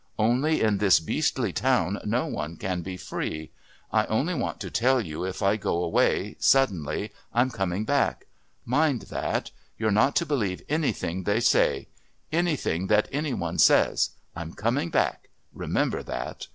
Only 0.17 0.61
in 0.63 0.79
this 0.79 0.99
beastly 0.99 1.53
town 1.53 1.99
no 2.03 2.25
one 2.25 2.57
can 2.57 2.81
be 2.81 2.97
free.... 2.97 3.51
I 3.91 4.07
only 4.07 4.33
want 4.33 4.59
to 4.61 4.71
tell 4.71 4.99
you 4.99 5.23
if 5.25 5.43
I 5.43 5.57
go 5.57 5.83
away 5.83 6.37
suddenly 6.39 7.11
I'm 7.31 7.51
coming 7.51 7.85
back. 7.85 8.25
Mind 8.65 9.03
that. 9.11 9.51
You're 9.77 9.91
not 9.91 10.15
to 10.15 10.25
believe 10.25 10.63
anything 10.67 11.25
they 11.25 11.39
say 11.39 11.87
anything 12.31 12.87
that 12.87 13.09
any 13.11 13.35
one 13.35 13.59
says. 13.59 14.09
I'm 14.35 14.55
coming 14.55 14.89
back. 14.89 15.29
Remember 15.53 16.01
that. 16.01 16.47